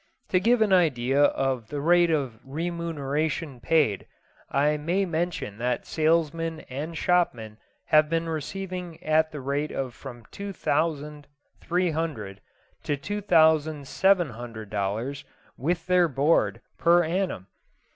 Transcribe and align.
To 0.29 0.39
give 0.39 0.63
an 0.63 0.73
idea 0.73 1.21
of 1.25 1.67
the 1.67 1.79
rate 1.79 2.09
of 2.09 2.39
remuneration 2.43 3.59
paid, 3.61 4.07
I 4.49 4.75
may 4.75 5.05
mention 5.05 5.59
that 5.59 5.85
salesmen 5.85 6.61
and 6.71 6.97
shopmen 6.97 7.59
have 7.85 8.09
been 8.09 8.27
receiving 8.27 9.03
at 9.03 9.29
the 9.31 9.41
rate 9.41 9.69
of 9.69 9.93
from 9.93 10.25
two 10.31 10.53
thousand 10.53 11.27
three 11.59 11.91
hundred 11.91 12.41
to 12.81 12.97
two 12.97 13.21
thousand 13.21 13.87
seven 13.87 14.31
hundred 14.31 14.71
dollars, 14.71 15.23
with 15.55 15.85
their 15.85 16.07
board, 16.07 16.61
per 16.79 17.03
annum. 17.03 17.45